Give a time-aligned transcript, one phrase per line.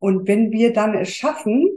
[0.00, 1.68] Und wenn wir dann es schaffen,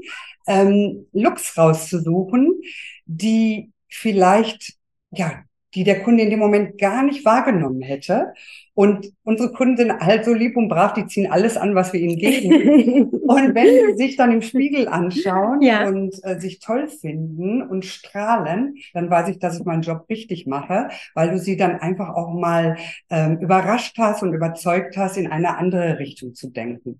[0.48, 2.62] ähm, Looks rauszusuchen,
[3.06, 4.74] die vielleicht,
[5.12, 5.44] ja,
[5.76, 8.34] die der Kunde in dem Moment gar nicht wahrgenommen hätte.
[8.76, 12.00] Und unsere Kunden sind halt so lieb und brav, die ziehen alles an, was wir
[12.00, 13.10] ihnen geben.
[13.10, 15.88] und wenn sie sich dann im Spiegel anschauen ja.
[15.88, 20.48] und äh, sich toll finden und strahlen, dann weiß ich, dass ich meinen Job richtig
[20.48, 22.78] mache, weil du sie dann einfach auch mal
[23.10, 27.00] ähm, überrascht hast und überzeugt hast, in eine andere Richtung zu denken.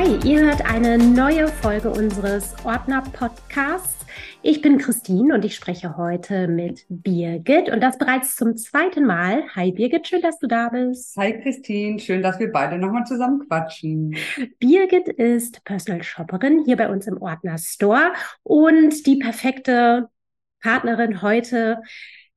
[0.00, 4.06] Hi, ihr hört eine neue Folge unseres Ordner-Podcasts.
[4.40, 9.44] Ich bin Christine und ich spreche heute mit Birgit und das bereits zum zweiten Mal.
[9.54, 11.14] Hi Birgit, schön, dass du da bist.
[11.18, 14.16] Hi Christine, schön, dass wir beide nochmal zusammen quatschen.
[14.58, 20.08] Birgit ist Personal Shopperin hier bei uns im Ordner Store und die perfekte
[20.62, 21.82] Partnerin heute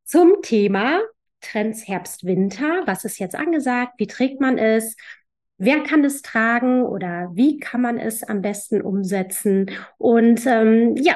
[0.04, 1.00] zum Thema
[1.40, 2.82] Trends Herbst, Winter.
[2.88, 3.94] Was ist jetzt angesagt?
[4.00, 4.98] Wie trägt man es?
[5.64, 9.72] Wer kann es tragen oder wie kann man es am besten umsetzen.
[9.98, 11.16] Und ähm, ja,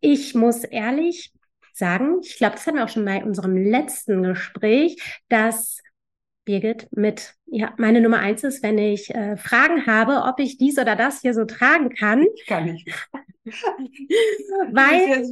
[0.00, 1.32] ich muss ehrlich
[1.72, 5.78] sagen, ich glaube, das hatten wir auch schon bei unserem letzten Gespräch, dass
[6.44, 10.78] Birgit mit ja meine Nummer eins ist, wenn ich äh, Fragen habe, ob ich dies
[10.78, 12.26] oder das hier so tragen kann.
[12.46, 12.84] Kann ich.
[14.72, 15.24] Weil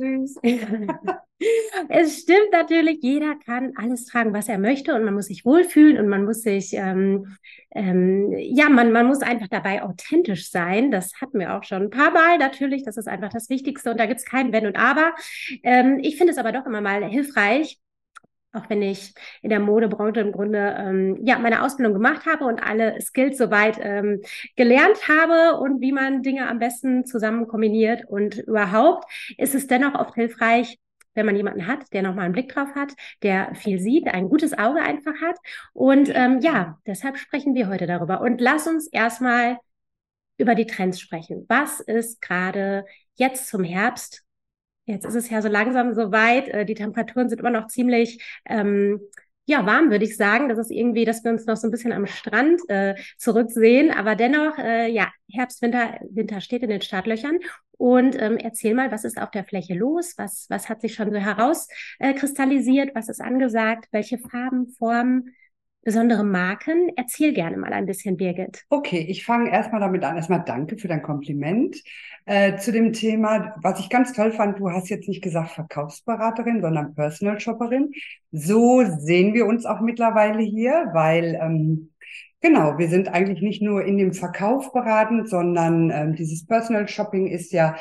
[1.88, 5.98] es stimmt natürlich, jeder kann alles tragen, was er möchte und man muss sich wohlfühlen
[5.98, 7.36] und man muss sich, ähm,
[7.72, 10.90] ähm, ja, man, man muss einfach dabei authentisch sein.
[10.90, 12.82] Das hatten wir auch schon ein paar Mal natürlich.
[12.82, 15.14] Das ist einfach das Wichtigste und da gibt es kein Wenn und Aber.
[15.62, 17.78] Ähm, ich finde es aber doch immer mal hilfreich,
[18.52, 22.62] auch wenn ich in der Modebranche im Grunde ähm, ja meine Ausbildung gemacht habe und
[22.62, 24.20] alle Skills soweit ähm,
[24.56, 29.04] gelernt habe und wie man Dinge am besten zusammen kombiniert und überhaupt
[29.38, 30.78] ist es dennoch oft hilfreich,
[31.14, 34.56] wenn man jemanden hat, der nochmal einen Blick drauf hat, der viel sieht, ein gutes
[34.56, 35.36] Auge einfach hat.
[35.72, 38.20] Und ähm, ja, deshalb sprechen wir heute darüber.
[38.20, 39.58] Und lass uns erstmal
[40.38, 41.44] über die Trends sprechen.
[41.48, 42.84] Was ist gerade
[43.16, 44.24] jetzt zum Herbst
[44.90, 46.48] Jetzt ist es ja so langsam so weit.
[46.48, 49.00] Äh, die Temperaturen sind immer noch ziemlich ähm,
[49.46, 50.48] ja, warm, würde ich sagen.
[50.48, 53.90] Das ist irgendwie, dass wir uns noch so ein bisschen am Strand äh, zurücksehen.
[53.90, 57.38] Aber dennoch, äh, ja, Herbst, Winter, Winter steht in den Startlöchern.
[57.72, 60.14] Und ähm, erzähl mal, was ist auf der Fläche los?
[60.18, 62.90] Was, was hat sich schon so herauskristallisiert?
[62.90, 63.88] Äh, was ist angesagt?
[63.90, 65.34] Welche Farben, Formen?
[65.82, 66.90] Besondere Marken?
[66.96, 68.64] Erzähl gerne mal ein bisschen, Birgit.
[68.68, 70.16] Okay, ich fange erstmal damit an.
[70.16, 71.76] Erstmal danke für dein Kompliment
[72.26, 73.54] äh, zu dem Thema.
[73.62, 77.92] Was ich ganz toll fand, du hast jetzt nicht gesagt Verkaufsberaterin, sondern Personal Shopperin.
[78.32, 81.90] So sehen wir uns auch mittlerweile hier, weil ähm,
[82.42, 87.26] Genau, wir sind eigentlich nicht nur in dem Verkauf beratend, sondern ähm, dieses Personal Shopping
[87.26, 87.76] ist ja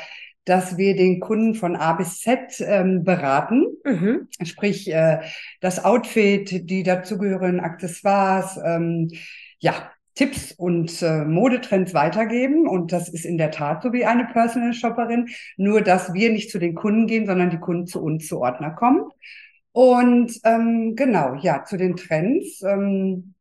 [0.50, 4.26] dass wir den Kunden von A bis Z ähm, beraten, mhm.
[4.42, 5.20] sprich äh,
[5.60, 9.12] das Outfit, die dazugehörigen Accessoires, ähm,
[9.60, 12.66] ja, Tipps und äh, Modetrends weitergeben.
[12.66, 16.50] Und das ist in der Tat so wie eine Personal Shopperin, nur dass wir nicht
[16.50, 19.04] zu den Kunden gehen, sondern die Kunden zu uns zu Ordner kommen.
[19.70, 22.60] Und ähm, genau, ja, zu den Trends.
[22.62, 23.34] Ähm,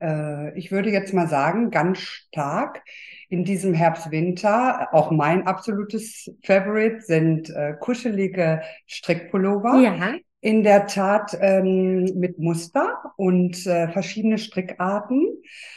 [0.00, 2.82] äh, ich würde jetzt mal sagen, ganz stark
[3.28, 4.88] in diesem Herbst, Winter.
[4.92, 9.80] Auch mein absolutes Favorite sind äh, kuschelige Strickpullover.
[9.80, 10.14] Ja.
[10.42, 15.26] In der Tat ähm, mit Muster und äh, verschiedene Strickarten.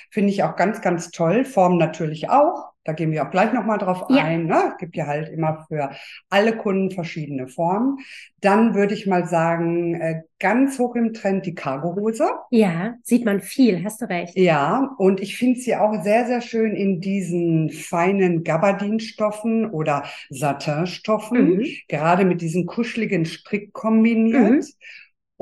[0.10, 1.44] Finde ich auch ganz, ganz toll.
[1.44, 2.73] Form natürlich auch.
[2.86, 4.24] Da gehen wir auch gleich nochmal drauf ja.
[4.24, 4.46] ein.
[4.46, 4.72] Ne?
[4.74, 5.92] Es gibt ja halt immer für
[6.30, 8.00] alle Kunden verschiedene Formen.
[8.42, 12.28] Dann würde ich mal sagen, äh, ganz hoch im Trend die Cargohose.
[12.50, 14.38] Ja, sieht man viel, hast du recht.
[14.38, 21.56] Ja, und ich finde sie auch sehr, sehr schön in diesen feinen Gabardinstoffen oder Satinstoffen,
[21.56, 21.66] mhm.
[21.88, 24.52] gerade mit diesem kuscheligen Strick kombiniert.
[24.52, 24.64] Mhm.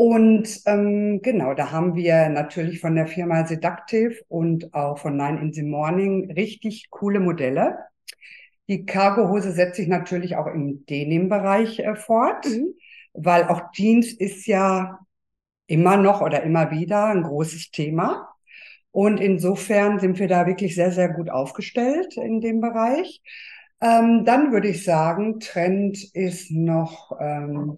[0.02, 5.40] Und ähm, genau, da haben wir natürlich von der Firma Seductive und auch von Nine
[5.40, 7.78] in the Morning richtig coole Modelle.
[8.68, 12.74] Die Cargohose setzt sich natürlich auch im Denim-Bereich äh, fort, mhm.
[13.14, 14.98] weil auch Jeans ist ja
[15.68, 18.28] immer noch oder immer wieder ein großes Thema.
[18.90, 23.22] Und insofern sind wir da wirklich sehr, sehr gut aufgestellt in dem Bereich.
[23.80, 27.76] Ähm, dann würde ich sagen, Trend ist noch ähm,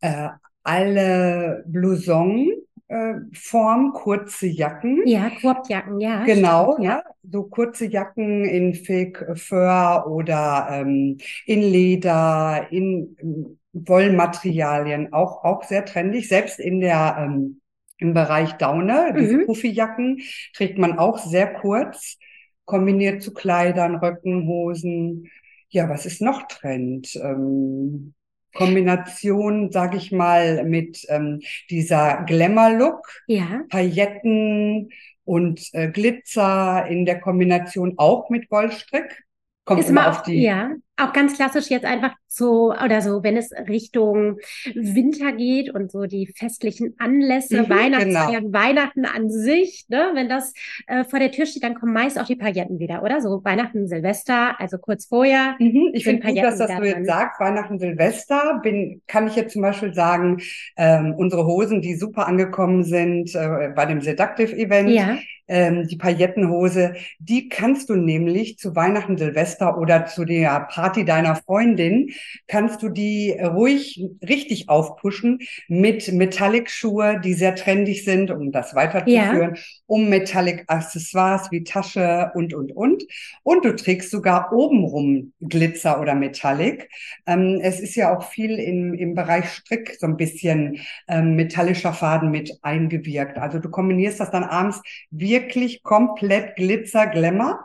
[0.00, 0.30] äh,
[0.70, 2.48] alle Blouson.
[2.88, 5.06] Äh, Form, kurze Jacken.
[5.06, 6.24] Ja, Korbjacken, ja.
[6.24, 7.02] Genau, stimmt, ja.
[7.30, 15.62] So kurze Jacken in Fake Fur oder ähm, in Leder, in ähm, Wollmaterialien, auch, auch
[15.64, 16.28] sehr trendig.
[16.28, 17.60] Selbst in der, ähm,
[17.98, 19.46] im Bereich Daune, diese Mhm.
[19.46, 20.20] Puffyjacken,
[20.54, 22.18] trägt man auch sehr kurz,
[22.64, 25.30] kombiniert zu Kleidern, Röcken, Hosen.
[25.68, 27.14] Ja, was ist noch Trend?
[27.22, 28.14] Ähm,
[28.54, 33.62] Kombination, sag ich mal, mit ähm, dieser Glamour-Look, Ja.
[33.68, 34.90] Pailletten
[35.24, 39.24] und äh, Glitzer in der Kombination auch mit Wollstrick.
[39.64, 43.36] Kommt Ist immer auf die, ja, auch ganz klassisch jetzt einfach so, oder so, wenn
[43.36, 44.38] es Richtung
[44.74, 50.52] Winter geht und so die festlichen Anlässe, Mhm, Weihnachtsfeiern, Weihnachten an sich, ne, wenn das
[50.86, 53.20] äh, vor der Tür steht, dann kommen meist auch die Pailletten wieder, oder?
[53.20, 55.56] So Weihnachten, Silvester, also kurz vorher.
[55.58, 59.52] Mhm, ich finde gut, dass das du jetzt sagst, Weihnachten, Silvester, bin, kann ich jetzt
[59.52, 60.40] zum Beispiel sagen,
[60.76, 65.18] ähm, unsere Hosen, die super angekommen sind äh, bei dem Seductive Event, Ja,
[65.50, 71.34] ähm, die Paillettenhose, die kannst du nämlich zu Weihnachten, Silvester oder zu der Party deiner
[71.34, 72.10] Freundin,
[72.46, 79.56] kannst du die ruhig richtig aufpushen mit Metallic-Schuhe, die sehr trendig sind, um das weiterzuführen,
[79.86, 83.02] um Metallic-Accessoires wie Tasche und, und, und.
[83.42, 86.88] Und du trägst sogar obenrum Glitzer oder Metallic.
[87.26, 91.92] Ähm, es ist ja auch viel im, im Bereich Strick so ein bisschen ähm, metallischer
[91.92, 93.36] Faden mit eingewirkt.
[93.36, 94.80] Also du kombinierst das dann abends
[95.10, 95.39] wirklich
[95.82, 97.60] komplett Glitzer, Glamour.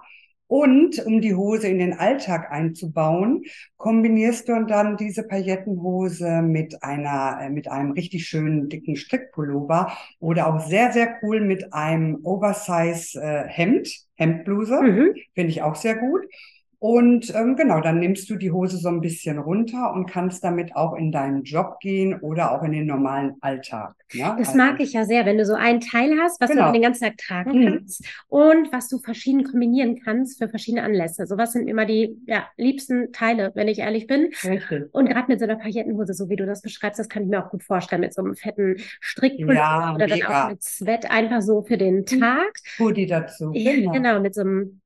[0.48, 3.46] Und um die Hose in den Alltag einzubauen,
[3.78, 10.48] kombinierst du dann diese Paillettenhose mit einer, äh, mit einem richtig schönen dicken Strickpullover oder
[10.48, 14.82] auch sehr, sehr cool mit einem Oversize äh, Hemd, Hemdbluse.
[14.82, 15.16] mhm.
[15.34, 16.22] Finde ich auch sehr gut.
[16.80, 20.76] Und ähm, genau, dann nimmst du die Hose so ein bisschen runter und kannst damit
[20.76, 23.96] auch in deinen Job gehen oder auch in den normalen Alltag.
[24.14, 24.24] Ne?
[24.38, 26.68] Das Also, mag ich ja sehr, wenn du so ein Teil hast, was Genau.
[26.68, 27.66] du den ganzen Tag tragen Mhm.
[27.66, 31.26] kannst und was du verschieden kombinieren kannst für verschiedene Anlässe.
[31.26, 34.30] Sowas sind immer die ja, liebsten Teile, wenn ich ehrlich bin.
[34.44, 34.90] Richtig.
[34.92, 37.44] Und gerade mit so einer Paillettenhose, so wie du das beschreibst, das kann ich mir
[37.46, 40.46] auch gut vorstellen, mit so einem fetten Strickpullover Ja, oder dann mega.
[40.46, 42.60] auch mit Sweat einfach so für den Tag.
[42.80, 43.52] Hoodie dazu.
[43.54, 43.92] Ja, Genau.
[43.92, 44.82] genau, mit so einem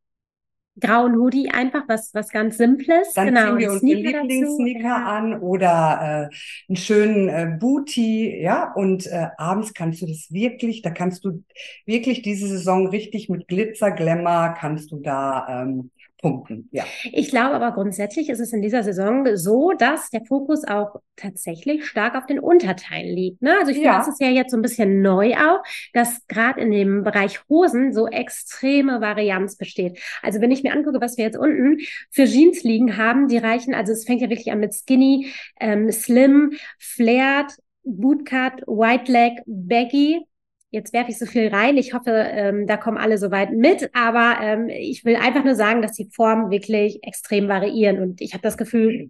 [0.79, 3.13] grauen Hoodie einfach, was, was ganz Simples.
[3.13, 4.63] Dann genau, ziehen wir und uns den Sneaker dazu.
[4.65, 5.05] Lieblingssneaker Ja.
[5.07, 6.35] an oder äh,
[6.69, 8.73] einen schönen äh, Booty, ja.
[8.73, 11.43] Und äh, abends kannst du das wirklich, da kannst du
[11.85, 15.91] wirklich diese Saison richtig mit Glitzer, Glamour kannst du da ähm,
[16.21, 16.69] punkten.
[16.71, 16.85] Ja.
[17.11, 21.85] Ich glaube aber grundsätzlich ist es in dieser Saison so, dass der Fokus auch tatsächlich
[21.85, 23.41] stark auf den Unterteilen liegt.
[23.41, 23.53] Ne?
[23.59, 23.97] Also ich finde, Ja.
[23.97, 25.63] das ist ja jetzt so ein bisschen neu auch,
[25.93, 29.99] dass gerade in dem Bereich Hosen so extreme Varianz besteht.
[30.21, 31.79] Also wenn ich mir angucke, was wir jetzt unten
[32.11, 35.27] für Jeans liegen haben, die reichen, also es fängt ja wirklich an mit Skinny,
[35.59, 37.51] ähm, Slim, Flared,
[37.83, 40.21] Bootcut, White Leg, Baggy.
[40.71, 41.77] Jetzt werfe ich so viel rein.
[41.77, 43.89] Ich hoffe, ähm, da kommen alle soweit mit.
[43.93, 47.99] Aber ähm, ich will einfach nur sagen, dass die Formen wirklich extrem variieren.
[47.99, 49.09] Und ich habe das Gefühl,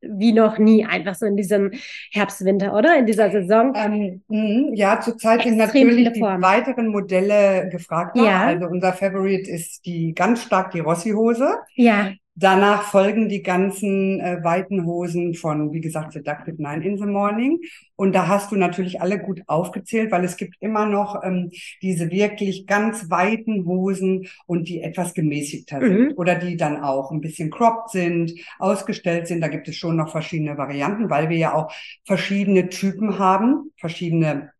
[0.00, 1.72] wie noch nie, einfach so in diesem
[2.12, 2.96] Herbst, Winter, oder?
[2.96, 3.72] In dieser Saison.
[3.76, 8.24] Ähm, mh, ja, zurzeit sind natürlich die weiteren Modelle gefragter.
[8.24, 8.46] Ja.
[8.46, 11.58] Also unser Favorite ist die ganz stark die Rossi-Hose.
[11.74, 17.04] Ja, Danach folgen die ganzen äh, weiten Hosen von, wie gesagt, Seductive Nine in the
[17.04, 17.58] Morning.
[17.96, 21.50] Und da hast du natürlich alle gut aufgezählt, weil es gibt immer noch ähm,
[21.82, 25.86] diese wirklich ganz weiten Hosen und die etwas gemäßigter Mhm.
[25.88, 29.40] sind oder die dann auch ein bisschen cropped sind, ausgestellt sind.
[29.40, 31.72] Da gibt es schon noch verschiedene Varianten, weil wir ja auch
[32.04, 34.52] verschiedene Typen haben, verschiedene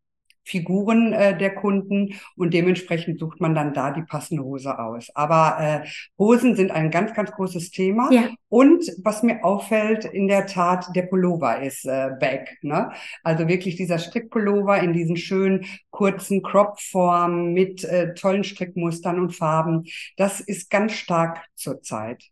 [0.48, 5.10] Figuren äh, der Kunden und dementsprechend sucht man dann da die passende Hose aus.
[5.14, 5.88] Aber äh,
[6.18, 8.10] Hosen sind ein ganz, ganz großes Thema.
[8.10, 8.28] ja.
[8.50, 12.56] Und was mir auffällt, in der Tat, der Pullover ist äh, back.
[12.62, 12.90] Ne?
[13.22, 19.84] Also wirklich dieser Strickpullover in diesen schönen kurzen Crop-Formen mit äh, tollen Strickmustern und Farben.
[20.16, 22.24] Das ist ganz stark zurzeit.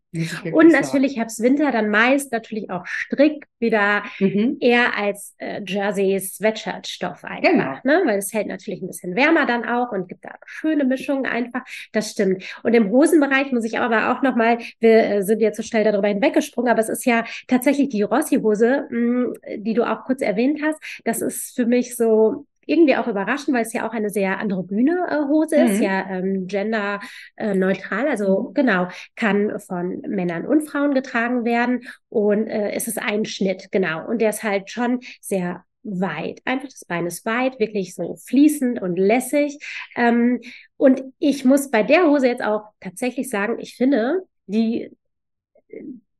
[0.53, 4.57] Und natürlich Herbst, Winter dann meist natürlich auch Strick wieder Mhm.
[4.61, 7.75] eher als äh, Jersey Sweatshirt-Stoff einfach, Genau.
[7.85, 8.03] ne?
[8.07, 11.63] Weil es hält natürlich ein bisschen wärmer dann auch und gibt da schöne Mischungen einfach.
[11.93, 12.45] Das stimmt.
[12.63, 16.09] Und im Hosenbereich muss ich aber auch nochmal, wir äh, sind jetzt so schnell darüber
[16.09, 20.79] hinweggesprungen, aber es ist ja tatsächlich die Rossi-Hose, mh, die du auch kurz erwähnt hast.
[21.05, 25.07] Das ist für mich so irgendwie auch überraschend, weil es ja auch eine sehr androgyne
[25.11, 25.81] äh, Hose ist, Mhm.
[25.81, 27.01] ja ähm, gender
[27.37, 31.83] äh, neutral, also genau, kann von Männern und Frauen getragen werden.
[32.09, 36.69] Und äh, es ist ein Schnitt, genau, und der ist halt schon sehr weit, einfach
[36.69, 39.59] das Bein ist weit, wirklich so fließend und lässig.
[39.95, 40.41] Ähm,
[40.77, 44.91] und ich muss bei der Hose jetzt auch tatsächlich sagen, ich finde, die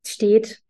[0.07, 0.63] steht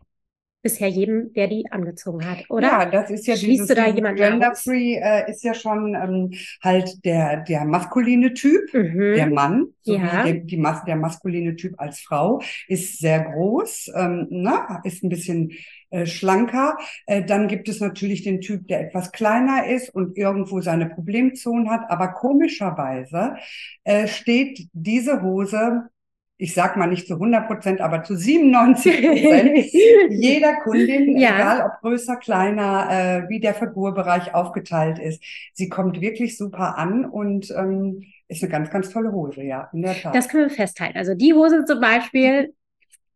[0.63, 2.67] bisher jedem, der die angezogen hat, oder?
[2.67, 3.77] Ja, das ist ja Schließt dieses,
[4.17, 6.33] Gender-Free äh, ist ja schon ähm,
[6.63, 9.15] halt der, der maskuline Typ, Mhm.
[9.15, 10.25] der Mann, Ja.
[10.25, 15.09] der, die Mas der maskuline Typ als Frau, ist sehr groß, ähm, ne, ist ein
[15.09, 15.53] bisschen
[15.91, 16.77] äh, schlanker.
[17.07, 21.71] Äh, dann gibt es natürlich den Typ, der etwas kleiner ist und irgendwo seine Problemzonen
[21.71, 23.37] hat, aber komischerweise
[23.85, 25.89] äh, steht diese Hose
[26.39, 29.57] ich sag mal nicht zu 100 Prozent, aber zu 97 Prozent
[30.11, 31.35] jeder Kundin, Ja.
[31.37, 35.23] egal ob größer, kleiner, äh, wie der Figurbereich aufgeteilt ist.
[35.55, 39.83] Sie kommt wirklich super an und ähm, ist eine ganz, ganz tolle Hose, ja, in
[39.83, 40.15] der Tat.
[40.15, 40.99] Das können wir festhalten.
[40.99, 42.53] Also die Hose zum Beispiel,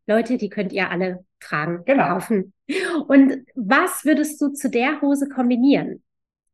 [0.06, 2.08] Leute, die könnt ihr alle tragen, Genau.
[2.14, 2.52] kaufen.
[3.08, 6.02] Und was würdest du zu der Hose kombinieren?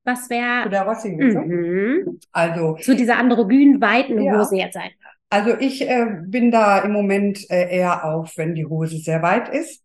[0.05, 1.41] Was Zu wäre der Rossi-Hose.
[1.41, 2.21] mhm.
[2.33, 4.39] Also, zu dieser androgyn weiten Ja.
[4.39, 4.91] Hose jetzt ein?
[5.37, 9.51] Also ich äh, bin da im Moment äh, eher auf, wenn die Hose sehr weit
[9.51, 9.85] ist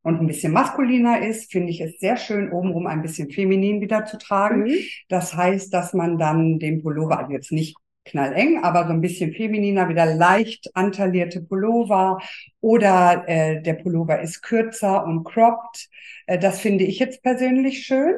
[0.00, 4.06] und ein bisschen maskuliner ist, finde ich es sehr schön, obenrum ein bisschen feminin wieder
[4.06, 4.62] zu tragen.
[4.62, 4.76] Mhm.
[5.10, 7.76] Das heißt, dass man dann den Pullover, also jetzt nicht
[8.06, 12.18] knalleng, aber so ein bisschen femininer, wieder leicht antaillierte Pullover
[12.60, 15.90] oder äh, der Pullover ist kürzer und cropped.
[16.26, 18.14] Äh, das finde ich jetzt persönlich schön.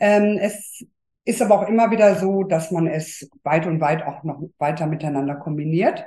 [0.00, 0.86] Ähm, es
[1.28, 4.86] ist aber auch immer wieder so, dass man es weit und weit auch noch weiter
[4.86, 6.04] miteinander kombiniert.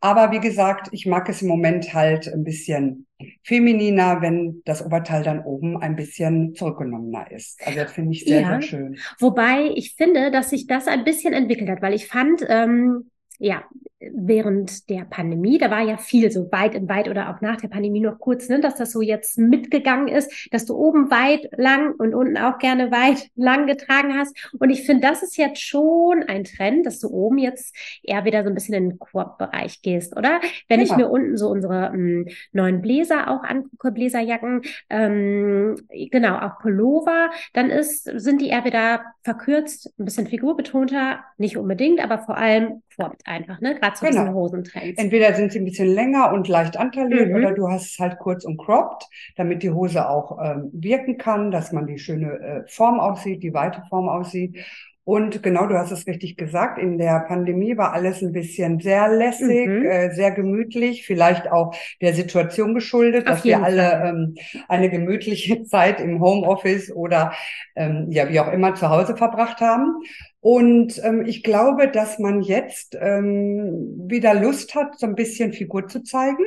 [0.00, 3.06] Aber wie gesagt, ich mag es im Moment halt ein bisschen
[3.42, 7.60] femininer, wenn das Oberteil dann oben ein bisschen zurückgenommener ist.
[7.66, 8.48] Also das finde ich sehr, Ja.
[8.48, 8.96] sehr schön.
[9.18, 13.64] Wobei ich finde, dass sich das ein bisschen entwickelt hat, weil ich fand, ähm, ja,
[14.00, 17.68] während der Pandemie, da war ja viel so weit in weit oder auch nach der
[17.68, 21.92] Pandemie noch kurz, ne, dass das so jetzt mitgegangen ist, dass du oben weit lang
[21.98, 24.36] und unten auch gerne weit lang getragen hast.
[24.58, 28.42] Und ich finde, das ist jetzt schon ein Trend, dass du oben jetzt eher wieder
[28.42, 30.40] so ein bisschen in den Quad-Bereich gehst, oder?
[30.68, 31.06] Wenn ich Genau.
[31.06, 35.76] mir unten so unsere ähm, neuen Bläser auch angucke, Bläserjacken, ähm,
[36.10, 42.02] genau, auch Pullover, dann ist, sind die eher wieder verkürzt, ein bisschen figurbetonter, nicht unbedingt,
[42.02, 43.74] aber vor allem cropped einfach, ne?
[43.78, 44.20] Gerade zu Genau.
[44.22, 45.00] diesen Hosentrends.
[45.02, 47.34] Entweder sind sie ein bisschen länger und leicht antailliert Mhm.
[47.36, 49.06] oder du hast es halt kurz und cropped,
[49.36, 53.54] damit die Hose auch ähm, wirken kann, dass man die schöne äh, Form aussieht, die
[53.54, 54.56] weite Form aussieht.
[55.02, 59.08] Und genau, du hast es richtig gesagt, in der Pandemie war alles ein bisschen sehr
[59.08, 59.86] lässig, Mhm.
[59.86, 64.08] äh, sehr gemütlich, vielleicht auch der Situation geschuldet, Auf dass wir alle Fall.
[64.08, 64.34] ähm,
[64.68, 67.32] eine gemütliche Zeit im Homeoffice oder
[67.74, 69.96] ähm, ja, wie auch immer zu Hause verbracht haben.
[70.40, 75.86] Und ähm, ich glaube, dass man jetzt ähm, wieder Lust hat, so ein bisschen Figur
[75.86, 76.44] zu zeigen.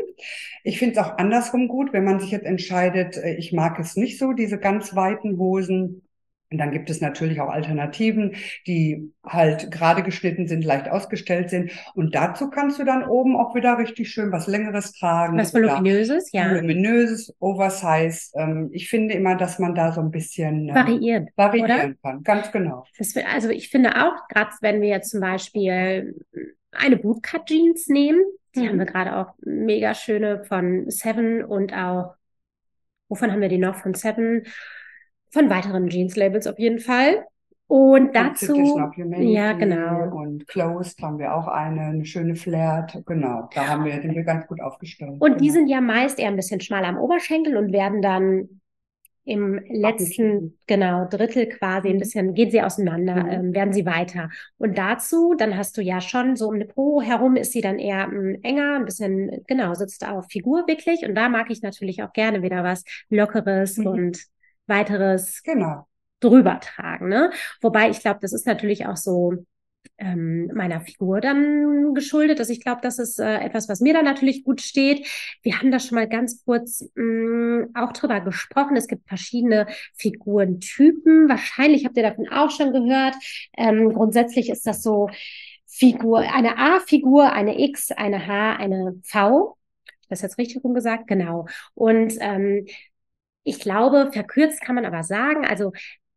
[0.64, 3.96] Ich finde es auch andersrum gut, wenn man sich jetzt entscheidet, äh, ich mag es
[3.96, 6.02] nicht so, diese ganz weiten Hosen.
[6.54, 8.36] Und dann gibt es natürlich auch Alternativen,
[8.68, 11.72] die halt gerade geschnitten sind, leicht ausgestellt sind.
[11.96, 15.38] Und dazu kannst du dann oben auch wieder richtig schön was Längeres tragen.
[15.38, 16.50] Was oder Voluminöses, ja.
[16.50, 18.32] voluminöses, Oversize.
[18.36, 21.30] Ähm, ich finde immer, dass man da so ein bisschen ähm, Variiert.
[21.36, 22.24] variieren kann.
[22.24, 22.86] Ganz genau.
[22.98, 26.16] Das, also ich finde auch, gerade wenn wir jetzt zum Beispiel
[26.72, 28.22] eine Bootcut-Jeans nehmen,
[28.56, 28.70] die Mhm.
[28.70, 32.14] haben wir gerade auch mega schöne von Seven und auch,
[33.10, 33.76] wovon haben wir die noch?
[33.78, 34.44] Von Seven,
[35.34, 37.26] von weiteren Jeans-Labels auf jeden Fall.
[37.68, 38.56] Und dazu,
[39.18, 40.16] ja, genau.
[40.16, 43.02] Und Closed haben wir auch eine, eine schöne Flared.
[43.06, 45.16] Genau, da haben wir, sind wir ganz gut aufgestellt.
[45.20, 45.54] Und die Genau.
[45.54, 48.62] sind ja meist eher ein bisschen schmaler am Oberschenkel und werden dann
[49.26, 52.00] im letzten, genau, Drittel quasi ein Mhm.
[52.00, 53.30] bisschen, gehen sie auseinander, Mhm.
[53.30, 54.30] ähm, werden sie weiter.
[54.58, 57.80] Und dazu, dann hast du ja schon so um eine Po herum ist sie dann
[57.80, 61.08] eher ähm, enger, ein bisschen, genau, sitzt auf Figur wirklich.
[61.08, 63.88] Und da mag ich natürlich auch gerne wieder was Lockeres Mhm.
[63.88, 64.33] und
[64.68, 65.88] weiteres Genau.
[66.20, 67.32] drüber tragen, ne?
[67.62, 69.34] Wobei ich glaube, das ist natürlich auch so
[69.98, 72.40] ähm, meiner Figur dann geschuldet.
[72.40, 75.08] Also ich glaube, das ist äh, etwas, was mir dann natürlich gut steht.
[75.42, 78.76] Wir haben da schon mal ganz kurz mh, auch drüber gesprochen.
[78.76, 81.30] Es gibt verschiedene Figurentypen.
[81.30, 83.16] Wahrscheinlich habt ihr davon auch schon gehört.
[83.58, 85.10] Ähm, grundsätzlich ist das so
[85.68, 89.58] Figur, eine A-Figur, eine X, eine H, eine V.
[90.10, 91.08] Das ist jetzt richtig rum gesagt?
[91.08, 91.48] Genau.
[91.74, 92.66] Und ähm,
[93.44, 95.72] ich glaube, verkürzt kann man aber sagen, also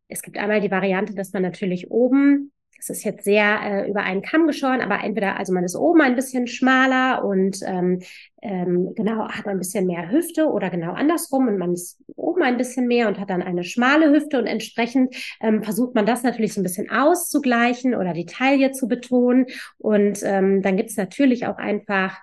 [0.07, 4.03] es gibt einmal die Variante, dass man natürlich oben, das ist jetzt sehr äh, über
[4.03, 8.01] einen Kamm geschoren, aber entweder, also man ist oben ein bisschen schmaler und ähm,
[8.41, 12.43] ähm, genau hat man ein bisschen mehr Hüfte oder genau andersrum und man ist oben
[12.43, 16.23] ein bisschen mehr und hat dann eine schmale Hüfte und entsprechend ähm, versucht man das
[16.23, 19.47] natürlich so ein bisschen auszugleichen oder die Taille zu betonen.
[19.79, 22.15] Und ähm, dann gibt es natürlich auch einfach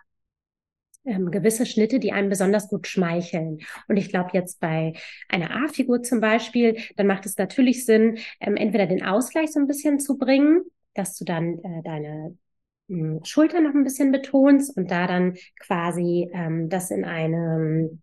[1.04, 3.58] ähm, gewisse Schnitte, die einem besonders gut schmeicheln.
[3.88, 4.94] Und ich glaube jetzt bei
[5.28, 9.66] einer A-Figur zum Beispiel, dann macht es natürlich Sinn, ähm, entweder den Ausgleich so ein
[9.66, 10.62] bisschen zu bringen,
[10.94, 12.36] dass du dann äh, deine
[12.88, 18.00] mh, Schulter noch ein bisschen betonst und da dann quasi ähm, das in einem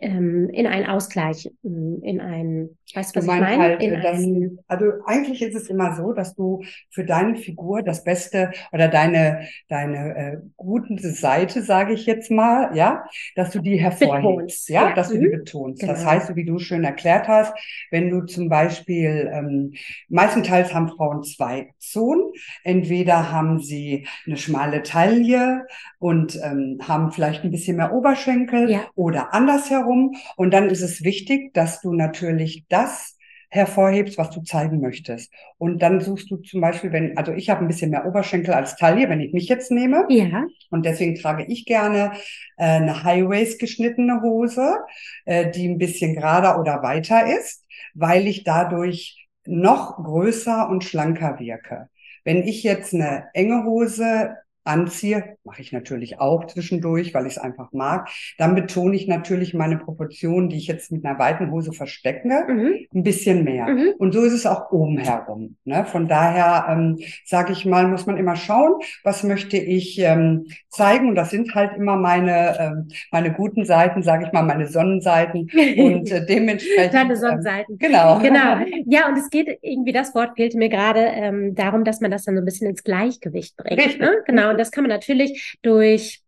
[0.00, 3.56] ähm, in einen Ausgleich, ähm, in ein, weißt du, was Du ich meine?
[3.56, 7.36] halt, in äh, dass, ein, also eigentlich ist es immer so, dass du für deine
[7.36, 13.50] Figur das Beste oder deine, deine äh, gute Seite, sage ich jetzt mal, ja, dass
[13.50, 14.94] du die hervorhebst, Betonst, ja, ja.
[14.94, 15.20] dass du Mhm.
[15.20, 15.86] die betonst.
[15.88, 16.10] Das Genau.
[16.10, 17.52] heißt, so wie du schön erklärt hast,
[17.90, 19.72] wenn du zum Beispiel, ähm,
[20.08, 22.32] meistenteils haben Frauen zwei Zonen.
[22.64, 25.66] Entweder haben sie eine schmale Taille
[25.98, 28.80] und ähm, haben vielleicht ein bisschen mehr Oberschenkel Ja.
[28.94, 29.87] oder andersherum.
[30.36, 33.18] Und dann ist es wichtig, dass du natürlich das
[33.50, 35.32] hervorhebst, was du zeigen möchtest.
[35.56, 38.76] Und dann suchst du zum Beispiel, wenn, also ich habe ein bisschen mehr Oberschenkel als
[38.76, 40.04] Taille, wenn ich mich jetzt nehme.
[40.10, 42.12] ja, Und deswegen trage ich gerne
[42.56, 44.76] äh, eine High-Waist geschnittene Hose,
[45.24, 47.64] äh, die ein bisschen gerader oder weiter ist,
[47.94, 51.88] weil ich dadurch noch größer und schlanker wirke.
[52.24, 54.36] Wenn ich jetzt eine enge Hose
[54.68, 59.54] anziehe, mache ich natürlich auch zwischendurch, weil ich es einfach mag, dann betone ich natürlich
[59.54, 62.74] meine Proportionen, die ich jetzt mit einer weiten Hose verstecke, mhm.
[62.94, 63.66] ein bisschen mehr.
[63.66, 63.94] Mhm.
[63.98, 65.56] Und so ist es auch oben herum.
[65.64, 65.84] Ne?
[65.84, 71.08] Von daher ähm, sage ich mal, muss man immer schauen, was möchte ich ähm, zeigen.
[71.08, 75.48] Und das sind halt immer meine ähm, meine guten Seiten, sage ich mal, meine Sonnenseiten.
[75.52, 76.94] Und äh, dementsprechend.
[76.94, 77.78] Deine ähm, Sonnenseiten.
[77.78, 78.18] genau.
[78.20, 78.58] Genau.
[78.90, 82.24] Ja, und es geht irgendwie, das Wort fehlte mir gerade, ähm, darum, dass man das
[82.24, 83.78] dann so ein bisschen ins Gleichgewicht bringt.
[83.78, 84.00] Richtig.
[84.00, 84.22] Ne?
[84.26, 84.54] Genau.
[84.58, 86.20] Und das kann man natürlich durch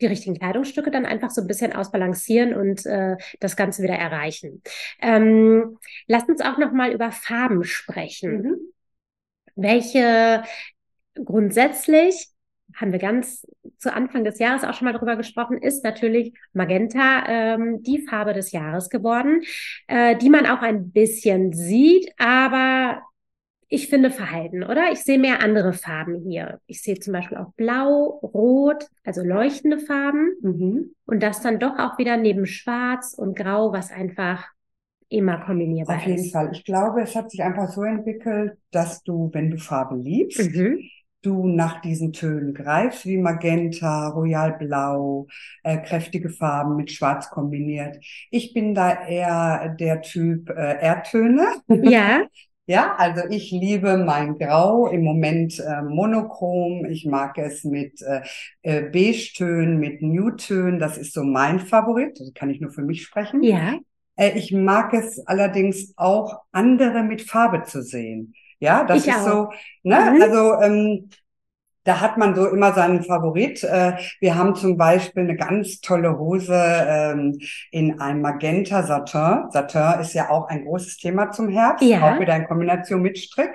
[0.00, 4.62] die richtigen Kleidungsstücke dann einfach so ein bisschen ausbalancieren und äh, das Ganze wieder erreichen.
[5.00, 8.42] Ähm, lasst uns auch noch mal über Farben sprechen.
[8.42, 8.56] Mhm.
[9.54, 10.42] Welche
[11.14, 12.28] grundsätzlich
[12.74, 13.46] haben wir ganz
[13.78, 18.34] zu Anfang des Jahres auch schon mal drüber gesprochen, ist natürlich Magenta ähm, die Farbe
[18.34, 19.42] des Jahres geworden,
[19.86, 23.02] äh, die man auch ein bisschen sieht, aber
[23.68, 24.90] ich finde verhalten, oder?
[24.92, 26.60] Ich sehe mehr andere Farben hier.
[26.66, 30.90] Ich sehe zum Beispiel auch Blau, Rot, also leuchtende Farben Mhm.
[31.06, 34.46] und das dann doch auch wieder neben Schwarz und Grau, was einfach
[35.08, 36.32] immer kombinierbar Auf jeden ist.
[36.32, 36.50] Fall.
[36.52, 40.88] Ich glaube, es hat sich einfach so entwickelt, dass du, wenn du Farben liebst, Mhm.
[41.22, 45.26] du nach diesen Tönen greifst, wie Magenta, Royalblau,
[45.64, 47.96] äh, kräftige Farben mit Schwarz kombiniert.
[48.30, 51.46] Ich bin da eher der Typ äh, Erdtöne.
[51.82, 52.28] Ja,
[52.70, 56.84] Ja, also ich liebe mein Grau im Moment äh, monochrom.
[56.84, 58.20] Ich mag es mit äh,
[58.62, 60.78] äh, Beige-Tönen, mit Nude-Tönen.
[60.78, 62.20] Das ist so mein Favorit.
[62.20, 63.50] Das kann ich nur für mich sprechen.
[63.50, 63.80] ja,
[64.16, 68.34] Äh, ich mag es allerdings auch, andere mit Farbe zu sehen.
[68.60, 69.52] Ja, das Ich ist so, auch.
[69.84, 69.98] ne?
[69.98, 70.22] Mhm.
[70.22, 71.10] Also ähm,
[71.88, 73.64] da hat man so immer seinen Favorit.
[73.64, 77.38] Äh, wir haben zum Beispiel eine ganz tolle Hose ähm,
[77.70, 79.50] in einem Magenta Satin.
[79.50, 82.14] Satin ist ja auch ein großes Thema zum Herbst, Ja.
[82.14, 83.52] auch wieder in Kombination mit Strick.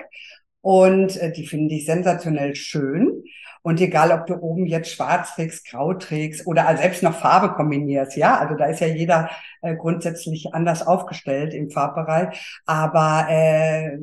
[0.60, 3.22] Und äh, die finde ich sensationell schön.
[3.62, 8.16] Und egal, ob du oben jetzt schwarz trägst, grau trägst oder selbst noch Farbe kombinierst,
[8.16, 9.30] ja, also da ist ja jeder
[9.62, 12.60] äh, grundsätzlich anders aufgestellt im Farbbereich.
[12.66, 13.96] Aber äh,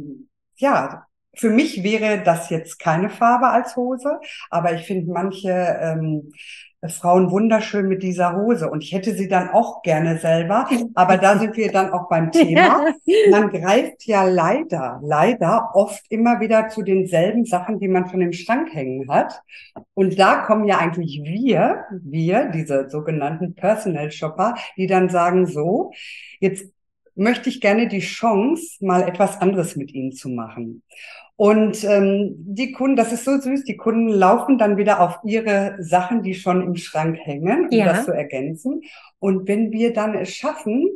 [0.55, 6.31] ja, für mich wäre das jetzt keine Farbe als Hose, aber ich finde manche ähm,
[6.89, 10.67] Frauen wunderschön mit dieser Hose und ich hätte sie dann auch gerne selber.
[10.95, 12.87] Aber da sind wir dann auch beim Thema.
[13.29, 18.33] Man greift ja leider, leider oft immer wieder zu denselben Sachen, die man schon im
[18.33, 19.43] Schrank hängen hat.
[19.93, 25.91] Und da kommen ja eigentlich wir, wir, diese sogenannten Personal Shopper, die dann sagen so,
[26.39, 26.65] jetzt
[27.15, 30.81] möchte ich gerne die Chance, mal etwas anderes mit ihnen zu machen.
[31.43, 35.75] Und ähm, die Kunden, das ist so süß, die Kunden laufen dann wieder auf ihre
[35.79, 37.85] Sachen, die schon im Schrank hängen, um Ja.
[37.87, 38.83] das zu ergänzen.
[39.17, 40.87] Und wenn wir dann es schaffen,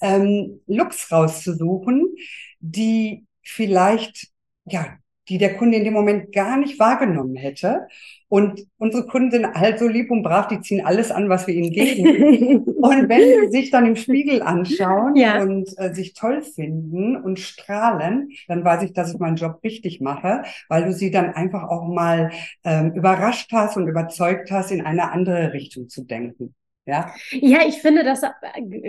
[0.00, 2.14] ähm, Looks rauszusuchen,
[2.60, 4.28] die vielleicht,
[4.66, 7.86] ja, die der Kunde in dem Moment gar nicht wahrgenommen hätte.
[8.28, 11.54] Und unsere Kunden sind halt so lieb und brav, die ziehen alles an, was wir
[11.54, 12.64] ihnen geben.
[12.80, 15.38] Und wenn sie sich dann im Spiegel anschauen Ja.
[15.42, 20.00] und äh, sich toll finden und strahlen, dann weiß ich, dass ich meinen Job richtig
[20.00, 22.30] mache, weil du sie dann einfach auch mal
[22.64, 26.54] ähm, überrascht hast und überzeugt hast, in eine andere Richtung zu denken.
[26.86, 28.30] Ja, Ja, ich finde das, äh,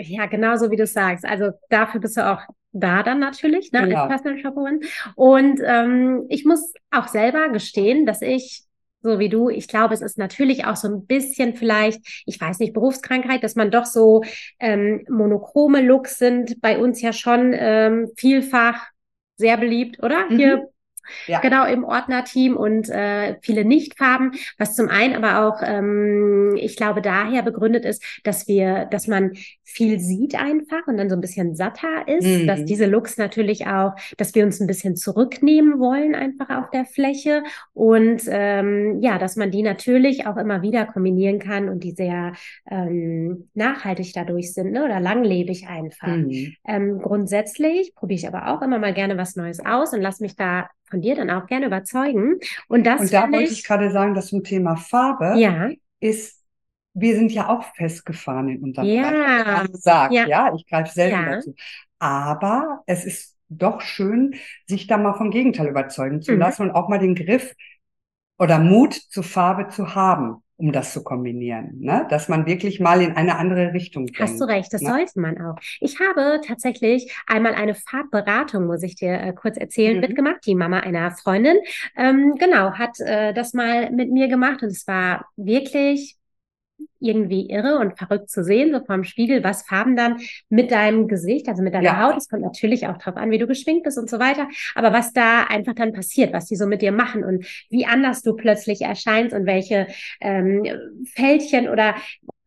[0.01, 1.25] ja, genauso wie du sagst.
[1.25, 4.01] Also dafür bist du auch da dann natürlich, ne, Genau.
[4.01, 4.81] als Personal Shopperin.
[5.15, 8.63] Und ähm, ich muss auch selber gestehen, dass ich,
[9.01, 12.59] so wie du, ich glaube, es ist natürlich auch so ein bisschen vielleicht, ich weiß
[12.59, 14.23] nicht, Berufskrankheit, dass man doch so
[14.59, 18.87] ähm, monochrome Looks sind bei uns ja schon ähm, vielfach
[19.37, 20.29] sehr beliebt, oder?
[20.29, 20.37] Mhm.
[20.37, 20.67] Hier
[21.27, 21.39] ja.
[21.39, 27.01] genau im Ordnerteam und äh, viele Nichtfarben, was zum einen aber auch, ähm, ich glaube,
[27.01, 29.33] daher begründet ist, dass wir, dass man
[29.63, 32.47] viel sieht einfach und dann so ein bisschen satter ist, mhm.
[32.47, 36.85] dass diese Looks natürlich auch, dass wir uns ein bisschen zurücknehmen wollen einfach auf der
[36.85, 41.91] Fläche und ähm, ja, dass man die natürlich auch immer wieder kombinieren kann und die
[41.91, 42.33] sehr
[42.69, 44.83] ähm, nachhaltig dadurch sind ne?
[44.83, 46.07] oder langlebig einfach.
[46.07, 46.55] Mhm.
[46.67, 50.35] Ähm, grundsätzlich probiere ich aber auch immer mal gerne was Neues aus und lass mich
[50.35, 52.39] da von dir dann auch gerne überzeugen.
[52.67, 55.69] Und das Und da wollte ich gerade sagen, dass zum Thema Farbe ja.
[55.99, 56.43] ist,
[56.93, 59.65] wir sind ja auch festgefahren in unserem ja.
[59.73, 60.27] Sagt, ja.
[60.27, 61.35] ja, ich greife selten ja.
[61.35, 61.55] dazu.
[61.99, 64.35] Aber es ist doch schön,
[64.67, 66.39] sich da mal vom Gegenteil überzeugen zu mhm.
[66.39, 67.53] lassen und auch mal den Griff
[68.37, 72.05] oder Mut zur Farbe zu haben um das zu kombinieren, ne?
[72.09, 74.19] dass man wirklich mal in eine andere Richtung denkt.
[74.19, 74.89] Hast du recht, das ne?
[74.89, 75.55] sollte man auch.
[75.79, 80.01] Ich habe tatsächlich einmal eine Farbberatung, muss ich dir äh, kurz erzählen, mhm.
[80.01, 80.45] mitgemacht.
[80.45, 81.57] Die Mama einer Freundin,
[81.95, 86.18] ähm, genau, hat äh, das mal mit mir gemacht und es war wirklich
[86.99, 90.17] irgendwie irre und verrückt zu sehen, so vorm Spiegel, was Farben dann
[90.49, 92.01] mit deinem Gesicht, also mit deiner ja.
[92.03, 94.91] Haut, es kommt natürlich auch drauf an, wie du geschminkt bist und so weiter, aber
[94.91, 98.35] was da einfach dann passiert, was die so mit dir machen und wie anders du
[98.35, 99.87] plötzlich erscheinst und welche
[100.21, 100.65] ähm,
[101.13, 101.95] Fältchen oder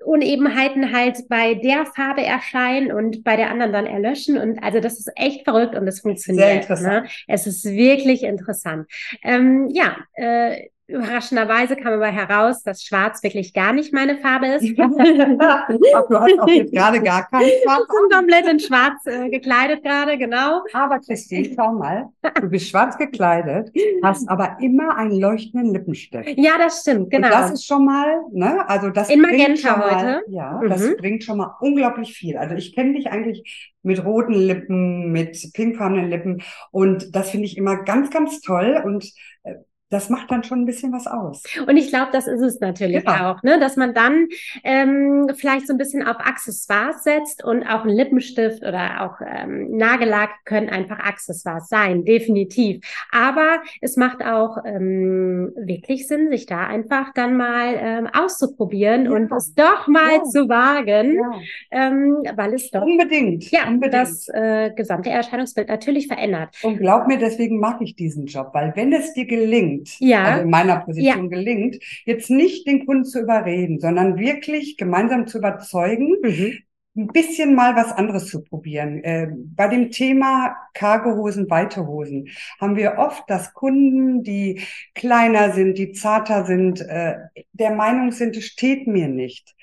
[0.04, 4.36] Unebenheiten halt bei der Farbe erscheinen und bei der anderen dann erlöschen.
[4.36, 6.44] Und also das ist echt verrückt und das funktioniert.
[6.44, 7.04] Sehr interessant.
[7.04, 7.10] Ne?
[7.28, 8.88] Es ist wirklich interessant.
[9.22, 14.62] Ähm, ja, äh, Überraschenderweise kam aber heraus, dass Schwarz wirklich gar nicht meine Farbe ist.
[14.78, 17.80] Ach, du hast auch jetzt gerade gar keinen Schwarz.
[17.82, 20.62] Ich bin komplett in Schwarz äh, gekleidet gerade, genau.
[20.72, 22.08] Aber Christine, schau mal,
[22.40, 26.28] du bist schwarz gekleidet, hast aber immer einen leuchtenden Lippenstift.
[26.36, 27.28] Ja, das stimmt, genau.
[27.28, 30.22] Und das ist schon mal, ne, also das in Magenta mal, heute.
[30.28, 30.68] Ja, mhm.
[30.68, 32.36] das bringt schon mal unglaublich viel.
[32.36, 37.56] Also ich kenne dich eigentlich mit roten Lippen, mit pinkfarbenen Lippen und das finde ich
[37.56, 39.10] immer ganz, ganz toll und
[39.42, 39.54] äh,
[39.92, 41.42] das macht dann schon ein bisschen was aus.
[41.66, 43.32] Und ich glaube, das ist es natürlich genau.
[43.32, 43.60] auch, ne?
[43.60, 44.28] dass man dann
[44.64, 49.76] ähm, vielleicht so ein bisschen auf Accessoires setzt und auch ein Lippenstift oder auch ähm,
[49.76, 52.82] Nagellack können einfach Accessoires sein, definitiv.
[53.10, 59.10] Aber es macht auch ähm, wirklich Sinn, sich da einfach dann mal ähm, auszuprobieren ja.
[59.10, 60.24] und es doch mal ja.
[60.24, 61.32] zu wagen, ja.
[61.70, 63.94] ähm, weil es doch unbedingt, ja, unbedingt.
[63.94, 66.56] das äh, gesamte Erscheinungsbild natürlich verändert.
[66.62, 70.24] Und glaub mir, deswegen mag ich diesen Job, weil wenn es dir gelingt, gelingt, ja.
[70.24, 71.36] also in meiner Position ja.
[71.36, 76.58] gelingt, jetzt nicht den Kunden zu überreden, sondern wirklich gemeinsam zu überzeugen, mhm.
[76.96, 79.02] ein bisschen mal was anderes zu probieren.
[79.04, 82.28] Äh, bei dem Thema Cargohosen, weite Hosen
[82.60, 84.62] haben wir oft, dass Kunden, die
[84.94, 87.16] kleiner sind, die zarter sind, äh,
[87.52, 89.54] der Meinung sind, es steht mir nicht.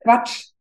[0.00, 0.52] Quatsch,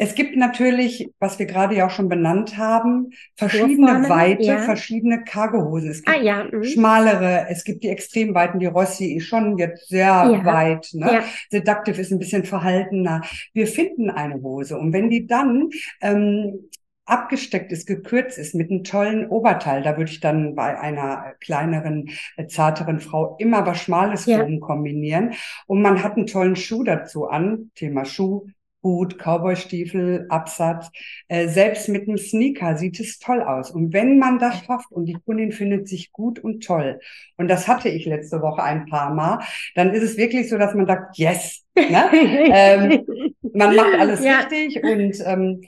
[0.00, 4.58] es gibt natürlich, was wir gerade ja auch schon benannt haben, verschiedene Weite, ja.
[4.58, 5.90] verschiedene Cargohosen.
[5.90, 6.44] Es gibt ah, ja.
[6.44, 6.62] mhm.
[6.62, 10.44] schmalere, es gibt die Extremweiten, die Rossi ist schon jetzt sehr ja.
[10.44, 10.88] weit.
[10.92, 11.14] Ne?
[11.14, 11.24] Ja.
[11.50, 13.22] Seductive ist ein bisschen verhaltener.
[13.52, 16.68] Wir finden eine Hose und wenn die dann ähm,
[17.04, 19.82] abgesteckt ist, gekürzt ist mit einem tollen Oberteil.
[19.82, 24.46] Da würde ich dann bei einer kleineren, äh, zarteren Frau immer was Schmales ja.
[24.60, 25.32] kombinieren.
[25.66, 27.70] Und man hat einen tollen Schuh dazu an.
[27.74, 28.46] Thema Schuh.
[28.82, 30.90] Hut, Cowboystiefel, Absatz.
[31.28, 33.70] Äh, selbst mit einem Sneaker sieht es toll aus.
[33.70, 37.00] Und wenn man das schafft und die Kundin findet sich gut und toll,
[37.36, 39.40] und das hatte ich letzte Woche ein paar Mal,
[39.74, 42.10] dann ist es wirklich so, dass man sagt, yes, ne?
[42.12, 43.06] ähm,
[43.52, 44.40] man macht alles ja.
[44.40, 45.62] richtig und ähm,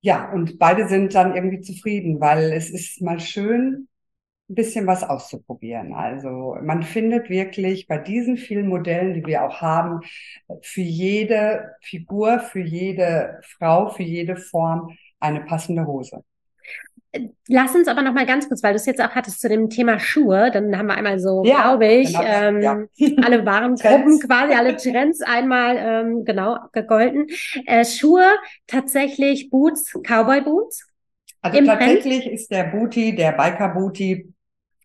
[0.00, 3.87] ja, und beide sind dann irgendwie zufrieden, weil es ist mal schön,
[4.48, 5.92] ein bisschen was auszuprobieren.
[5.92, 10.00] Also man findet wirklich bei diesen vielen Modellen, die wir auch haben,
[10.62, 16.22] für jede Figur, für jede Frau, für jede Form eine passende Hose.
[17.48, 19.70] Lass uns aber noch mal ganz kurz, weil du es jetzt auch hattest zu dem
[19.70, 22.78] Thema Schuhe, dann haben wir einmal so, ja, glaube ich, genau, ähm, ja.
[23.24, 27.26] alle Warengruppen quasi, alle Trends einmal ähm, genau gegolten.
[27.66, 28.26] Äh, Schuhe,
[28.66, 30.86] tatsächlich Boots, Cowboy Boots.
[31.40, 32.34] Also tatsächlich Trend.
[32.34, 34.34] ist der Booty, der Biker Booty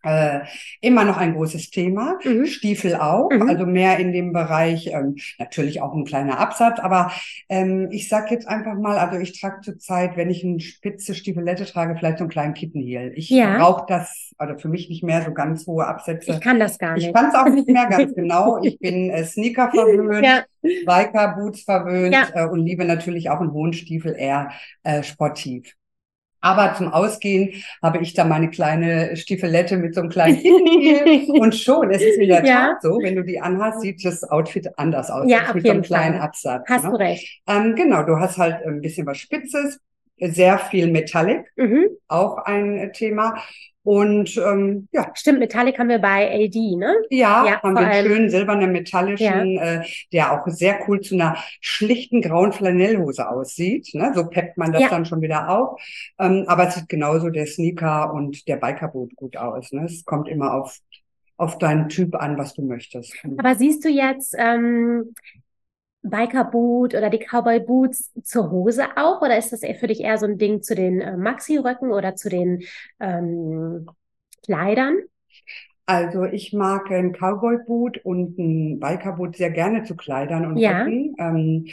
[0.04, 0.42] äh,
[0.82, 2.20] immer noch ein großes Thema.
[2.24, 2.46] Mhm.
[2.46, 3.50] Stiefel auch, mhm.
[3.50, 7.12] also mehr in dem Bereich, ähm, natürlich auch ein kleiner Absatz, aber
[7.50, 11.66] ähm, ich sag jetzt einfach mal, also ich trage zurzeit, wenn ich eine spitze Stiefelette
[11.66, 13.14] trage, vielleicht so einen kleinen Kittenheel.
[13.16, 13.58] Ich ja.
[13.58, 16.32] brauche das, also für mich nicht mehr so ganz hohe Absätze.
[16.32, 17.08] Ich kann das gar nicht.
[17.08, 18.62] Ich kann es auch nicht mehr ganz genau.
[18.62, 20.26] Ich bin äh, Sneaker verwöhnt.
[20.26, 20.44] Ja.
[20.86, 22.30] Biker Boots verwöhnt ja.
[22.34, 24.52] äh, und liebe natürlich auch einen hohen Stiefel eher
[24.84, 25.74] äh, sportiv.
[26.44, 30.42] Aber zum Ausgehen habe ich da meine kleine Stiefelette mit so einem kleinen
[31.40, 32.74] und schon, es ist in der ja.
[32.74, 35.84] Tat so, wenn du die anhast, sieht das Outfit anders aus ja, mit so einem
[35.84, 36.68] kleinen Absatz.
[36.68, 36.92] Hast ne?
[36.92, 37.42] du recht.
[37.48, 39.80] Ähm, genau, du hast halt ein bisschen was Spitzes,
[40.20, 41.88] sehr viel Metallic, Mhm.
[42.08, 43.36] auch ein Thema.
[43.86, 46.96] Und ähm, ja, Stimmt, Metallic haben wir bei AD, ne?
[47.10, 51.36] ja, Ja, haben wir einen schönen silbernen metallischen, äh, der auch sehr cool zu einer
[51.60, 53.90] schlichten grauen Flanellhose aussieht.
[53.94, 54.14] Ne?
[54.16, 54.88] So peppt man das Ja.
[54.90, 55.82] dann schon wieder auf.
[56.18, 59.74] Ähm, aber es sieht genauso der Sneaker und der Bikerboot gut aus.
[59.74, 59.84] Ne?
[59.84, 60.80] Es kommt immer auf,
[61.36, 63.14] auf deinen Typ an, was du möchtest.
[63.38, 65.14] Aber siehst du jetzt ähm,
[66.04, 69.22] Bikerboot oder die Cowboy Boots zur Hose auch?
[69.22, 72.30] Oder ist das für dich eher so ein Ding zu den äh, Maxi-Röcken oder zu
[72.30, 72.64] den
[73.00, 73.88] ähm,
[74.44, 74.98] Kleidern?
[75.86, 80.70] Also ich mag ein Cowboy-Boot und ein Biker-Boot sehr gerne zu Kleidern und Ja.
[80.70, 81.14] Röcken.
[81.20, 81.66] Ähm,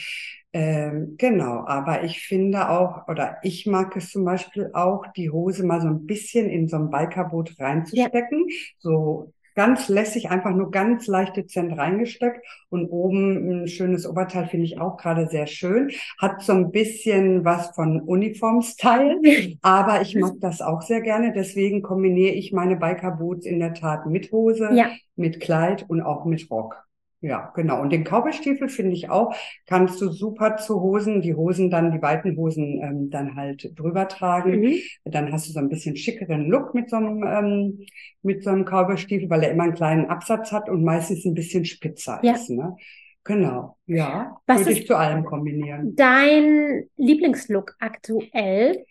[0.53, 5.65] ähm, genau, aber ich finde auch, oder ich mag es zum Beispiel auch, die Hose
[5.65, 8.47] mal so ein bisschen in so ein Biker-Boot reinzustecken.
[8.79, 12.47] So ganz lässig, einfach nur ganz leicht dezent reingesteckt.
[12.71, 15.91] Und oben ein schönes Oberteil finde ich auch gerade sehr schön.
[16.19, 19.21] Hat so ein bisschen was von Uniform-Style.
[19.61, 23.75] Aber ich mag das auch sehr gerne, deswegen kombiniere ich meine Biker Boots in der
[23.75, 24.89] Tat mit Hose, Ja.
[25.17, 26.87] mit Kleid und auch mit Rock.
[27.23, 27.83] Ja, genau.
[27.83, 29.35] Und den Cowboystiefel finde ich auch,
[29.67, 34.09] kannst du super zu Hosen, die Hosen dann, die weiten Hosen ähm, dann halt drüber
[34.09, 34.61] tragen.
[34.61, 34.79] Mhm.
[35.05, 37.87] Dann hast du so ein bisschen schickeren Look mit so einem, ähm,
[38.23, 41.67] mit so einem Cowboystiefel, weil er immer einen kleinen Absatz hat und meistens ein bisschen
[41.67, 42.33] spitzer Ja.
[42.33, 42.77] ist, ne?
[43.23, 44.39] Genau, ja.
[44.47, 45.95] Was Würde ich zu allem kombinieren.
[45.95, 48.87] Dein Lieblingslook aktuell?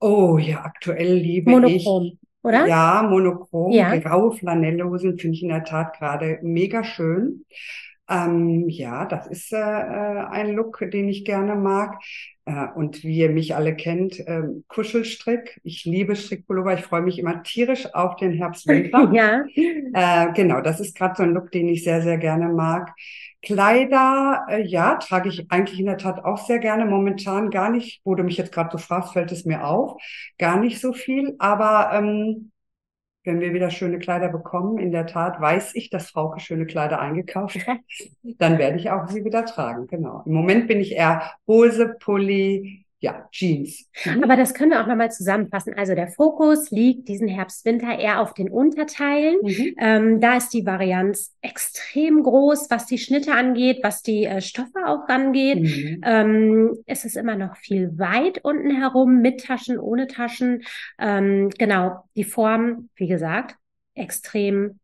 [0.00, 1.86] Oh ja, aktuell liebe ich.
[2.42, 2.66] Oder?
[2.66, 3.96] Ja, monochrom, Ja.
[3.96, 7.44] graue Flanellhosen finde ich in der Tat gerade mega schön.
[8.08, 11.98] Ähm, ja, das ist äh, äh, ein Look, den ich gerne mag.
[12.44, 15.60] Äh, und wie ihr mich alle kennt, ähm, Kuschelstrick.
[15.62, 16.74] Ich liebe Strickpullover.
[16.74, 19.10] Ich freue mich immer tierisch auf den Herbst-Winter.
[19.14, 19.44] Ja.
[19.92, 22.92] Äh, genau, das ist gerade so ein Look, den ich sehr, sehr gerne mag.
[23.42, 26.84] Kleider, äh, ja, trage ich eigentlich in der Tat auch sehr gerne.
[26.84, 30.00] Momentan gar nicht, wo du mich jetzt gerade so fragst, fällt es mir auf.
[30.38, 32.52] Gar nicht so viel, aber ähm,
[33.24, 37.00] wenn wir wieder schöne Kleider bekommen, in der Tat weiß ich, dass Frauke schöne Kleider
[37.00, 37.78] eingekauft hat,
[38.22, 39.86] dann werde ich auch sie wieder tragen.
[39.86, 40.22] Genau.
[40.26, 43.88] Im Moment bin ich eher Hose, Pulli, ja, Jeans.
[44.04, 44.22] Mhm.
[44.22, 45.72] Aber das können wir auch nochmal zusammenfassen.
[45.74, 49.38] Also der Fokus liegt diesen Herbst, Winter eher auf den Unterteilen.
[49.42, 49.74] Mhm.
[49.78, 54.86] Ähm, da ist die Varianz extrem groß, was die Schnitte angeht, was die äh, Stoffe
[54.86, 55.62] auch angeht.
[55.62, 56.00] Mhm.
[56.04, 60.62] Ähm, es ist immer noch viel weit unten herum, mit Taschen, ohne Taschen.
[60.98, 63.56] Ähm, genau, die Form, wie gesagt,
[63.94, 64.78] extrem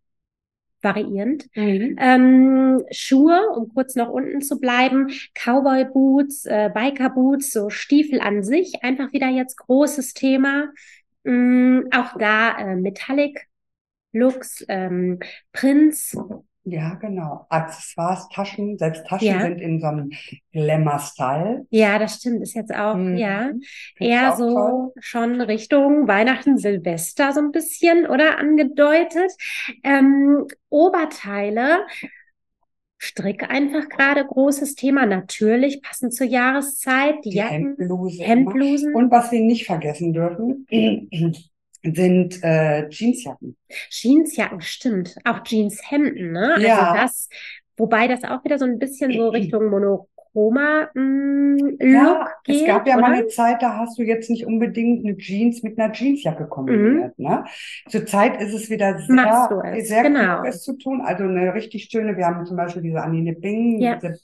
[0.86, 1.46] variierend.
[1.54, 1.96] Mhm.
[1.98, 8.20] Ähm, Schuhe, um kurz noch unten zu bleiben, Cowboy Boots, äh, Biker Boots, so Stiefel
[8.20, 10.68] an sich, einfach wieder jetzt großes Thema.
[11.24, 13.48] Mm, auch da äh, Metallic
[14.12, 15.18] Looks, ähm,
[15.52, 16.16] Prints,
[16.68, 17.46] Ja, genau.
[17.48, 19.40] Accessoires, Taschen, selbst Taschen Ja.
[19.42, 20.10] sind in so einem
[20.52, 21.64] Glamour-Style.
[21.70, 23.16] ja, das stimmt, ist jetzt auch, Mhm.
[23.16, 23.50] ja,
[24.00, 24.92] eher auch so toll.
[24.98, 29.30] schon Richtung Weihnachten, Silvester so ein bisschen, oder angedeutet.
[29.84, 31.86] Ähm, Oberteile,
[32.98, 38.16] Strick einfach gerade großes Thema, natürlich passend zur Jahreszeit, die Die Jacken, Hemdbluse.
[38.16, 38.26] immer.
[38.28, 38.94] Hemdblusen.
[38.94, 40.66] Und was wir nicht vergessen dürfen,
[41.94, 43.56] sind äh, Jeansjacken.
[43.90, 45.16] Jeansjacken, stimmt.
[45.24, 46.56] Auch Jeanshemden, ne?
[46.60, 46.78] Ja.
[46.80, 47.28] Also das,
[47.76, 52.66] wobei das auch wieder so ein bisschen so Richtung monochromer mm, Look Ja, es geht,
[52.66, 53.18] gab ja mal oder?
[53.18, 57.44] eine Zeit, da hast du jetzt nicht unbedingt eine Jeans mit einer Jeansjacke kombiniert, ne?
[57.88, 59.16] Zurzeit ist es wieder Mhm.
[59.16, 60.36] Sehr, es, sehr genau.
[60.40, 61.00] klug, es zu tun.
[61.00, 63.96] Also eine richtig schöne, wir haben zum Beispiel diese Anine Bing, Ja.
[63.96, 64.18] diese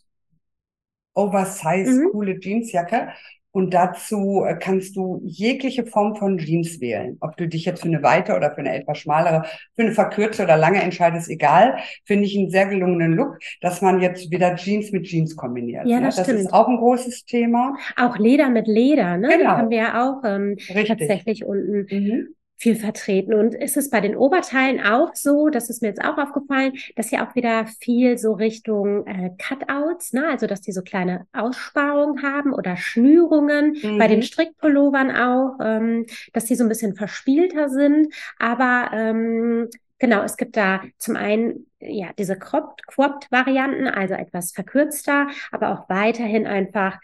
[1.14, 2.11] Oversize, Mhm.
[2.12, 3.12] coole Jeansjacke.
[3.53, 7.19] Und dazu äh, kannst du jegliche Form von Jeans wählen.
[7.21, 9.45] Ob du dich jetzt für eine weite oder für eine etwas schmalere,
[9.77, 11.77] für eine verkürzte oder lange entscheidest, egal.
[12.05, 15.87] Finde ich einen sehr gelungenen Look, dass man jetzt wieder Jeans mit Jeans kombiniert.
[15.87, 16.07] Ja, ne?
[16.07, 16.41] das Das stimmt.
[16.41, 17.77] ist auch ein großes Thema.
[17.97, 19.29] Auch Leder mit Leder, ne?
[19.37, 19.51] Genau.
[19.51, 22.29] Haben wir ja auch ähm, tatsächlich unten Mhm.
[22.59, 23.35] Viel vertreten.
[23.35, 27.11] Und ist es bei den Oberteilen auch so, das ist mir jetzt auch aufgefallen, dass
[27.11, 30.29] ja auch wieder viel so Richtung äh, Cutouts, ne?
[30.29, 33.77] Also dass die so kleine Aussparungen haben oder Schnürungen.
[33.97, 34.23] Bei den Mhm.
[34.23, 38.15] Strickpullovern auch, ähm, dass die so ein bisschen verspielter sind.
[38.38, 44.53] Aber ähm, genau, es gibt da zum einen ja diese cropped, cropped Varianten, also etwas
[44.53, 46.99] verkürzter, aber auch weiterhin einfach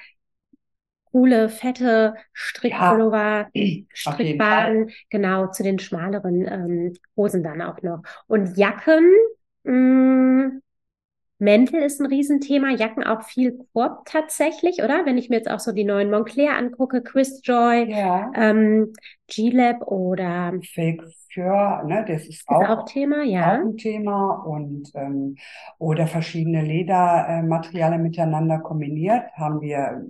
[1.12, 3.48] coole, fette Strickpullover,
[4.04, 4.38] Fall.
[4.38, 8.02] Strickwaden, genau, zu den schmaleren ähm, Hosen dann auch noch.
[8.26, 9.04] Und Jacken,
[9.64, 10.60] mh,
[11.40, 15.06] Mäntel ist ein Riesenthema, Jacken auch viel Crop tatsächlich, oder?
[15.06, 18.32] Wenn ich mir jetzt auch so die neuen Moncler angucke, Chris Joy, Ja.
[18.34, 18.92] ähm,
[19.28, 23.60] G-Lab oder Fake Fur, ne, das ist ist auch auch, Thema, auch ja.
[23.60, 25.36] ein Thema und ähm,
[25.78, 30.04] oder verschiedene Ledermaterialien miteinander kombiniert, haben wir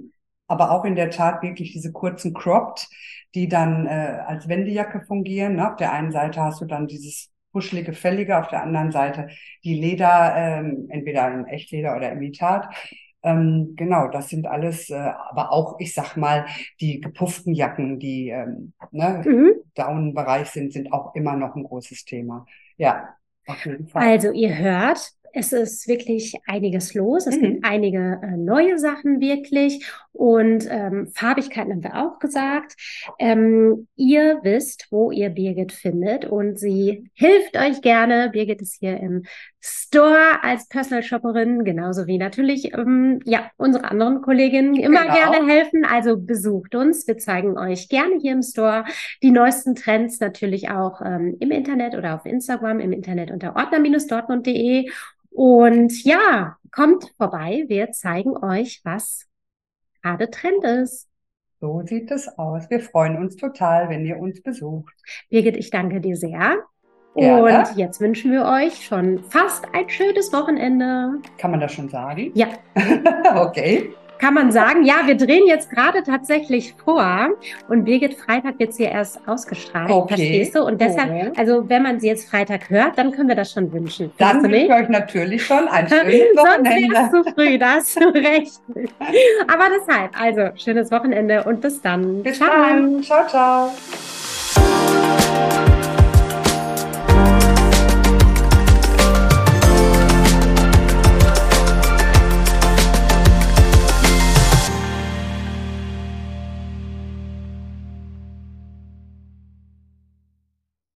[0.48, 2.88] aber auch in der Tat wirklich diese kurzen Cropped,
[3.34, 5.56] die dann äh, als Wendejacke fungieren.
[5.56, 5.70] Ne?
[5.70, 9.28] Auf der einen Seite hast du dann dieses kuschelige, fällige, auf der anderen Seite
[9.64, 12.68] die Leder, ähm, entweder in Echtleder oder Imitat.
[13.22, 16.46] Ähm, genau, das sind alles, äh, aber auch, ich sag mal,
[16.80, 19.52] die gepufften Jacken, die ähm, ne, mhm.
[19.74, 22.46] Down-Bereich sind, sind auch immer noch ein großes Thema.
[22.76, 23.08] Ja,
[23.46, 24.02] auf jeden Fall.
[24.02, 27.26] Also ihr hört, es ist wirklich einiges los.
[27.26, 27.42] Es mhm.
[27.42, 29.84] gibt einige äh, neue Sachen wirklich
[30.18, 32.74] und ähm, Farbigkeiten haben wir auch gesagt.
[33.20, 38.28] Ähm, ihr wisst, wo ihr Birgit findet und sie hilft euch gerne.
[38.28, 39.22] Birgit ist hier im
[39.60, 45.14] Store als Personal Shopperin, genauso wie natürlich ähm, ja unsere anderen Kolleginnen immer genau.
[45.14, 45.84] gerne helfen.
[45.84, 47.06] Also besucht uns.
[47.06, 48.86] Wir zeigen euch gerne hier im Store
[49.22, 54.90] die neuesten Trends natürlich auch ähm, im Internet oder auf Instagram, im Internet unter ordner-dortmund.de
[55.30, 57.66] und ja, kommt vorbei.
[57.68, 59.27] Wir zeigen euch, was
[60.02, 61.08] gerade Trend ist.
[61.60, 62.70] So sieht es aus.
[62.70, 64.94] Wir freuen uns total, wenn ihr uns besucht.
[65.28, 66.56] Birgit, ich danke dir sehr.
[67.16, 67.42] Gerne.
[67.42, 71.20] Und jetzt wünschen wir euch schon fast ein schönes Wochenende.
[71.38, 72.30] Kann man das schon sagen?
[72.34, 72.48] Ja.
[73.34, 77.30] okay kann man sagen, ja, wir drehen jetzt gerade tatsächlich vor
[77.68, 80.16] und Birgit Freitag wird sie erst ausgestrahlt, okay.
[80.16, 80.64] verstehst du?
[80.64, 81.32] Und deshalb, okay.
[81.36, 84.12] also wenn man sie jetzt Freitag hört, dann können wir das schon wünschen.
[84.18, 86.96] Dann wünsche ich euch natürlich schon ein schönes Wochenende.
[87.10, 88.60] Sonst zu früh, da hast du recht.
[89.46, 92.22] Aber deshalb, also schönes Wochenende und bis dann.
[92.22, 92.48] Bis ciao.
[92.50, 93.02] dann.
[93.02, 93.70] Ciao, ciao.